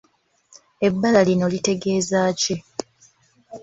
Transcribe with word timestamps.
Ebbala 0.87 1.19
lino 1.27 1.45
litegeeza 1.53 2.21
ki? 2.41 2.55